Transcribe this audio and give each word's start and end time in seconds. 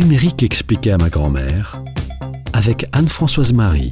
numérique 0.00 0.42
expliqué 0.42 0.92
à 0.92 0.96
ma 0.96 1.10
grand-mère 1.10 1.82
avec 2.54 2.86
Anne-Françoise 2.94 3.52
Marie. 3.52 3.90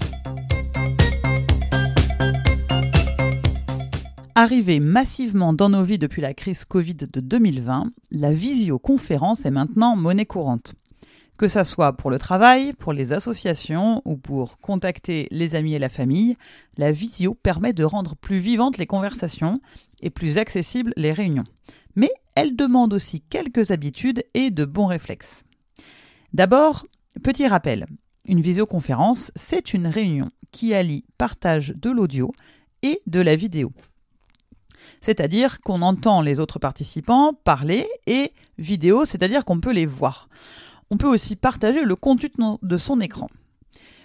Arrivée 4.35 4.81
massivement 4.81 5.53
dans 5.53 5.69
nos 5.69 5.83
vies 5.83 5.99
depuis 5.99 6.23
la 6.23 6.33
crise 6.33 6.65
Covid 6.65 6.95
de 6.95 7.21
2020, 7.21 7.93
la 8.11 8.33
visioconférence 8.33 9.45
est 9.45 9.51
maintenant 9.51 9.97
monnaie 9.97 10.25
courante. 10.25 10.73
Que 11.37 11.47
ça 11.47 11.63
soit 11.63 11.93
pour 11.93 12.11
le 12.11 12.19
travail, 12.19 12.73
pour 12.73 12.95
les 12.95 13.13
associations 13.13 14.01
ou 14.07 14.17
pour 14.17 14.57
contacter 14.57 15.29
les 15.31 15.57
amis 15.57 15.75
et 15.75 15.79
la 15.79 15.91
famille, 15.91 16.39
la 16.79 16.91
visio 16.91 17.35
permet 17.35 17.75
de 17.75 17.85
rendre 17.85 18.17
plus 18.17 18.39
vivantes 18.39 18.79
les 18.79 18.87
conversations 18.87 19.61
et 20.01 20.09
plus 20.09 20.39
accessibles 20.39 20.95
les 20.97 21.13
réunions. 21.13 21.45
Mais 21.97 22.11
elle 22.35 22.57
demande 22.57 22.95
aussi 22.95 23.21
quelques 23.21 23.73
habitudes 23.73 24.25
et 24.33 24.51
de 24.51 24.65
bons 24.65 24.87
réflexes. 24.87 25.45
D'abord, 26.35 26.85
petit 27.23 27.47
rappel, 27.47 27.87
une 28.27 28.41
visioconférence, 28.41 29.33
c'est 29.35 29.73
une 29.73 29.87
réunion 29.87 30.31
qui 30.53 30.75
allie 30.75 31.05
partage 31.17 31.75
de 31.75 31.91
l'audio 31.91 32.33
et 32.83 33.01
de 33.07 33.21
la 33.21 33.35
vidéo. 33.35 33.73
C'est-à-dire 35.01 35.61
qu'on 35.61 35.81
entend 35.81 36.21
les 36.21 36.39
autres 36.39 36.59
participants 36.59 37.33
parler 37.33 37.87
et 38.07 38.33
vidéo, 38.59 39.05
c'est-à-dire 39.05 39.45
qu'on 39.45 39.61
peut 39.61 39.73
les 39.73 39.87
voir. 39.87 40.29
On 40.91 40.99
peut 40.99 41.09
aussi 41.09 41.35
partager 41.35 41.83
le 41.83 41.97
contenu 41.97 42.31
de 42.63 42.77
son 42.77 43.01
écran. 43.01 43.29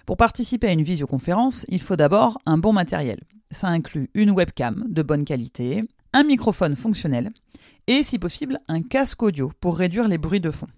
Pour 0.06 0.16
participer 0.16 0.68
à 0.68 0.72
une 0.72 0.82
visioconférence, 0.82 1.64
il 1.68 1.80
faut 1.80 1.96
d'abord 1.96 2.38
un 2.46 2.58
bon 2.58 2.72
matériel. 2.72 3.20
Ça 3.50 3.68
inclut 3.68 4.08
une 4.14 4.30
webcam 4.30 4.84
de 4.88 5.02
bonne 5.02 5.24
qualité, 5.24 5.84
un 6.12 6.24
microphone 6.24 6.76
fonctionnel 6.76 7.30
et, 7.86 8.02
si 8.02 8.18
possible, 8.18 8.60
un 8.68 8.82
casque 8.82 9.22
audio 9.22 9.52
pour 9.60 9.76
réduire 9.76 10.08
les 10.08 10.18
bruits 10.18 10.40
de 10.40 10.50
fond. 10.50 10.68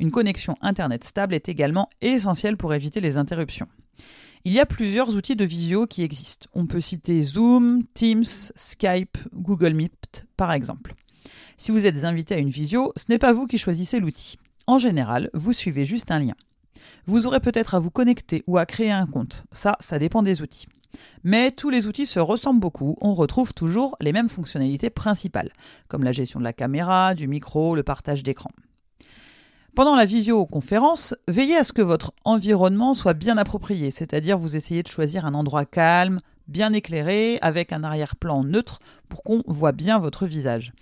Une 0.00 0.10
connexion 0.10 0.54
Internet 0.62 1.04
stable 1.04 1.34
est 1.34 1.50
également 1.50 1.90
essentielle 2.00 2.56
pour 2.56 2.72
éviter 2.72 3.00
les 3.00 3.18
interruptions. 3.18 3.68
Il 4.46 4.52
y 4.54 4.58
a 4.58 4.64
plusieurs 4.64 5.14
outils 5.14 5.36
de 5.36 5.44
visio 5.44 5.86
qui 5.86 6.02
existent. 6.02 6.48
On 6.54 6.64
peut 6.64 6.80
citer 6.80 7.20
Zoom, 7.20 7.84
Teams, 7.92 8.24
Skype, 8.24 9.18
Google 9.34 9.74
Meet 9.74 10.26
par 10.38 10.52
exemple. 10.52 10.94
Si 11.58 11.70
vous 11.70 11.84
êtes 11.84 12.04
invité 12.04 12.34
à 12.34 12.38
une 12.38 12.48
visio, 12.48 12.94
ce 12.96 13.04
n'est 13.10 13.18
pas 13.18 13.34
vous 13.34 13.46
qui 13.46 13.58
choisissez 13.58 14.00
l'outil. 14.00 14.38
En 14.66 14.78
général, 14.78 15.28
vous 15.34 15.52
suivez 15.52 15.84
juste 15.84 16.10
un 16.10 16.20
lien. 16.20 16.34
Vous 17.04 17.26
aurez 17.26 17.40
peut-être 17.40 17.74
à 17.74 17.78
vous 17.78 17.90
connecter 17.90 18.42
ou 18.46 18.56
à 18.56 18.64
créer 18.64 18.90
un 18.90 19.06
compte. 19.06 19.44
Ça, 19.52 19.76
ça 19.80 19.98
dépend 19.98 20.22
des 20.22 20.40
outils. 20.40 20.66
Mais 21.24 21.50
tous 21.50 21.68
les 21.68 21.86
outils 21.86 22.06
se 22.06 22.20
ressemblent 22.20 22.60
beaucoup, 22.60 22.96
on 23.02 23.12
retrouve 23.12 23.52
toujours 23.52 23.96
les 24.00 24.12
mêmes 24.12 24.30
fonctionnalités 24.30 24.88
principales, 24.88 25.52
comme 25.88 26.04
la 26.04 26.12
gestion 26.12 26.40
de 26.40 26.44
la 26.44 26.54
caméra, 26.54 27.14
du 27.14 27.28
micro, 27.28 27.74
le 27.74 27.82
partage 27.82 28.22
d'écran. 28.22 28.50
Pendant 29.74 29.94
la 29.94 30.04
visioconférence, 30.04 31.14
veillez 31.28 31.56
à 31.56 31.62
ce 31.62 31.72
que 31.72 31.82
votre 31.82 32.12
environnement 32.24 32.92
soit 32.92 33.14
bien 33.14 33.38
approprié, 33.38 33.92
c'est-à-dire 33.92 34.36
vous 34.36 34.56
essayez 34.56 34.82
de 34.82 34.88
choisir 34.88 35.26
un 35.26 35.34
endroit 35.34 35.64
calme, 35.64 36.18
bien 36.48 36.72
éclairé, 36.72 37.38
avec 37.40 37.72
un 37.72 37.84
arrière-plan 37.84 38.42
neutre 38.42 38.80
pour 39.08 39.22
qu'on 39.22 39.44
voit 39.46 39.70
bien 39.70 40.00
votre 40.00 40.26
visage. 40.26 40.72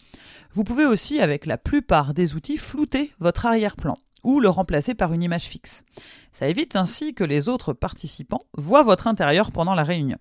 Vous 0.52 0.64
pouvez 0.64 0.86
aussi, 0.86 1.20
avec 1.20 1.44
la 1.44 1.58
plupart 1.58 2.14
des 2.14 2.34
outils, 2.34 2.56
flouter 2.56 3.12
votre 3.18 3.44
arrière-plan 3.44 3.98
ou 4.24 4.40
le 4.40 4.48
remplacer 4.48 4.94
par 4.94 5.12
une 5.12 5.22
image 5.22 5.44
fixe. 5.44 5.84
Ça 6.32 6.48
évite 6.48 6.74
ainsi 6.74 7.14
que 7.14 7.24
les 7.24 7.50
autres 7.50 7.74
participants 7.74 8.42
voient 8.56 8.82
votre 8.82 9.06
intérieur 9.06 9.52
pendant 9.52 9.74
la 9.74 9.84
réunion. 9.84 10.18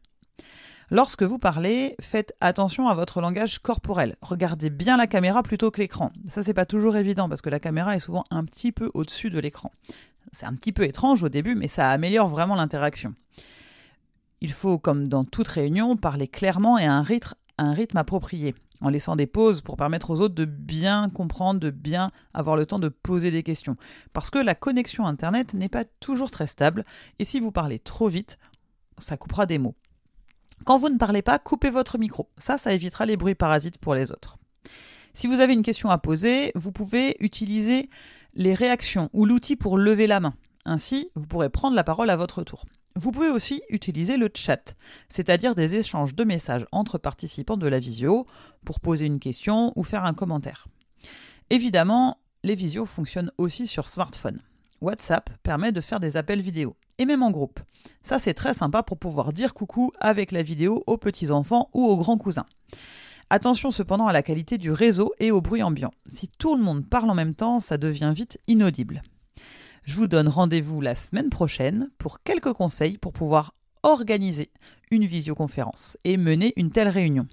Lorsque 0.90 1.24
vous 1.24 1.38
parlez, 1.38 1.96
faites 2.00 2.34
attention 2.40 2.88
à 2.88 2.94
votre 2.94 3.20
langage 3.20 3.60
corporel. 3.60 4.16
Regardez 4.22 4.70
bien 4.70 4.96
la 4.96 5.06
caméra 5.06 5.44
plutôt 5.44 5.70
que 5.70 5.82
l'écran. 5.82 6.14
Ça, 6.26 6.44
c'est 6.44 6.54
pas 6.54 6.66
toujours 6.66 6.96
évident 6.96 7.28
parce 7.28 7.42
que 7.42 7.50
la 7.50 7.60
caméra 7.60 7.98
est 7.98 8.00
souvent 8.00 8.24
un 8.32 8.46
petit 8.46 8.72
peu 8.72 8.90
au-dessus 8.94 9.30
de 9.30 9.38
l'écran. 9.38 9.70
C'est 10.32 10.46
un 10.46 10.54
petit 10.54 10.72
peu 10.72 10.84
étrange 10.84 11.24
au 11.24 11.30
début, 11.30 11.56
mais 11.56 11.68
ça 11.68 11.92
améliore 11.92 12.30
vraiment 12.30 12.56
l'interaction. 12.56 13.14
Il 14.40 14.54
faut, 14.54 14.80
comme 14.80 15.10
dans 15.10 15.26
toute 15.26 15.50
réunion, 15.50 15.98
parler 15.98 16.30
clairement 16.30 16.78
et 16.78 16.86
à 16.86 16.94
un 16.94 17.02
rythme, 17.02 17.34
un 17.58 17.74
rythme 17.74 17.98
approprié, 17.98 18.56
en 18.80 18.90
laissant 18.90 19.18
des 19.18 19.28
pauses 19.28 19.60
pour 19.60 19.76
permettre 19.76 20.10
aux 20.10 20.22
autres 20.22 20.36
de 20.36 20.46
bien 20.46 21.10
comprendre, 21.10 21.60
de 21.60 21.70
bien 21.70 22.12
avoir 22.34 22.56
le 22.56 22.66
temps 22.66 22.80
de 22.80 22.88
poser 22.88 23.30
des 23.30 23.44
questions. 23.44 23.76
Parce 24.14 24.30
que 24.30 24.40
la 24.40 24.56
connexion 24.56 25.06
Internet 25.06 25.54
n'est 25.54 25.68
pas 25.68 25.84
toujours 26.00 26.32
très 26.32 26.48
stable, 26.48 26.86
et 27.20 27.26
si 27.26 27.42
vous 27.42 27.52
parlez 27.52 27.80
trop 27.80 28.08
vite, 28.08 28.38
ça 29.00 29.18
coupera 29.18 29.46
des 29.46 29.58
mots. 29.58 29.76
Quand 30.66 30.78
vous 30.78 30.90
ne 30.90 30.98
parlez 30.98 31.22
pas, 31.22 31.40
coupez 31.40 31.70
votre 31.70 31.98
micro. 31.98 32.30
Ça, 32.38 32.58
ça 32.58 32.74
évitera 32.74 33.06
les 33.06 33.18
bruits 33.18 33.36
parasites 33.36 33.78
pour 33.78 33.96
les 33.96 34.12
autres. 34.12 34.38
Si 35.14 35.28
vous 35.28 35.40
avez 35.40 35.54
une 35.54 35.64
question 35.64 35.90
à 35.90 35.98
poser, 35.98 36.52
vous 36.56 36.72
pouvez 36.72 37.16
utiliser 37.20 37.90
les 38.34 38.54
réactions 38.54 39.10
ou 39.14 39.26
l'outil 39.26 39.56
pour 39.56 39.78
lever 39.78 40.06
la 40.08 40.20
main. 40.20 40.36
Ainsi, 40.66 41.10
vous 41.16 41.26
pourrez 41.26 41.50
prendre 41.50 41.76
la 41.76 41.84
parole 41.84 42.10
à 42.10 42.16
votre 42.16 42.44
tour. 42.44 42.66
Vous 42.96 43.12
pouvez 43.12 43.30
aussi 43.30 43.62
utiliser 43.70 44.18
le 44.18 44.30
chat, 44.34 44.76
c'est-à-dire 45.08 45.56
des 45.56 45.76
échanges 45.76 46.16
de 46.16 46.24
messages 46.24 46.66
entre 46.72 46.98
participants 46.98 47.58
de 47.58 47.68
la 47.68 47.80
visio 47.80 48.26
pour 48.66 48.80
poser 48.80 49.06
une 49.06 49.20
question 49.20 49.72
ou 49.76 49.84
faire 49.84 50.04
un 50.04 50.14
commentaire. 50.14 50.68
Évidemment, 51.50 52.18
les 52.44 52.56
visios 52.56 52.86
fonctionnent 52.86 53.32
aussi 53.38 53.68
sur 53.68 53.88
smartphone. 53.88 54.42
WhatsApp 54.82 55.30
permet 55.44 55.72
de 55.72 55.82
faire 55.82 56.00
des 56.00 56.18
appels 56.18 56.42
vidéo 56.42 56.76
et 56.98 57.06
même 57.06 57.24
en 57.24 57.32
groupe. 57.32 57.60
Ça, 58.04 58.20
c'est 58.20 58.34
très 58.34 58.54
sympa 58.54 58.84
pour 58.84 58.98
pouvoir 58.98 59.34
dire 59.34 59.54
coucou 59.54 59.92
avec 60.00 60.32
la 60.32 60.44
vidéo 60.44 60.84
aux 60.88 60.98
petits-enfants 60.98 61.70
ou 61.74 61.86
aux 61.86 61.98
grands 61.98 62.18
cousins. 62.18 62.46
Attention 63.30 63.72
cependant 63.72 64.08
à 64.08 64.14
la 64.14 64.24
qualité 64.24 64.58
du 64.58 64.72
réseau 64.72 65.14
et 65.20 65.32
au 65.32 65.42
bruit 65.42 65.64
ambiant. 65.64 65.92
Si 66.08 66.30
tout 66.30 66.56
le 66.56 66.64
monde 66.64 66.88
parle 66.88 67.10
en 67.10 67.16
même 67.16 67.36
temps, 67.36 67.60
ça 67.60 67.78
devient 67.78 68.14
vite 68.16 68.40
inaudible. 68.48 69.02
Je 69.84 69.96
vous 69.96 70.08
donne 70.08 70.30
rendez-vous 70.30 70.82
la 70.82 70.96
semaine 70.96 71.30
prochaine 71.30 71.90
pour 71.98 72.22
quelques 72.24 72.54
conseils 72.54 72.98
pour 72.98 73.14
pouvoir 73.14 73.54
organiser 73.84 74.52
une 74.92 75.06
visioconférence 75.06 75.98
et 76.04 76.18
mener 76.18 76.54
une 76.56 76.72
telle 76.72 76.90
réunion. 76.90 77.28